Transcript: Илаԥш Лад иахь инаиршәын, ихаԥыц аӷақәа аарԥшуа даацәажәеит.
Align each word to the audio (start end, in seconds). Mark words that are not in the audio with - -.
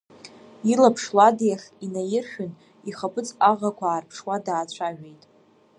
Илаԥш 0.71 1.03
Лад 1.17 1.37
иахь 1.47 1.67
инаиршәын, 1.85 2.51
ихаԥыц 2.89 3.27
аӷақәа 3.49 3.85
аарԥшуа 3.89 4.37
даацәажәеит. 4.45 5.23